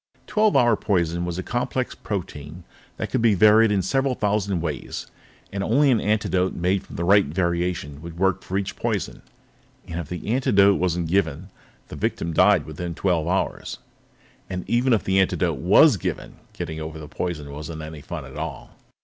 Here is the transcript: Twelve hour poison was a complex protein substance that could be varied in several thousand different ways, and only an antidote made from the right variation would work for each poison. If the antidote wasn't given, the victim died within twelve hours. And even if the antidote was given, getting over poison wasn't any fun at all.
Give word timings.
Twelve 0.25 0.55
hour 0.57 0.75
poison 0.75 1.25
was 1.25 1.37
a 1.37 1.43
complex 1.43 1.93
protein 1.93 2.63
substance 2.63 2.87
that 2.97 3.11
could 3.11 3.21
be 3.21 3.35
varied 3.35 3.71
in 3.71 3.83
several 3.83 4.15
thousand 4.15 4.53
different 4.55 4.63
ways, 4.63 5.05
and 5.53 5.63
only 5.63 5.91
an 5.91 6.01
antidote 6.01 6.55
made 6.55 6.81
from 6.83 6.95
the 6.95 7.03
right 7.03 7.27
variation 7.27 8.01
would 8.01 8.17
work 8.17 8.41
for 8.41 8.57
each 8.57 8.75
poison. 8.75 9.21
If 9.87 10.09
the 10.09 10.27
antidote 10.33 10.79
wasn't 10.79 11.07
given, 11.07 11.51
the 11.89 11.95
victim 11.95 12.33
died 12.33 12.65
within 12.65 12.95
twelve 12.95 13.27
hours. 13.27 13.77
And 14.49 14.67
even 14.67 14.91
if 14.91 15.03
the 15.03 15.19
antidote 15.19 15.59
was 15.59 15.97
given, 15.97 16.37
getting 16.53 16.79
over 16.79 17.07
poison 17.07 17.51
wasn't 17.51 17.83
any 17.83 18.01
fun 18.01 18.25
at 18.25 18.37
all. 18.39 18.71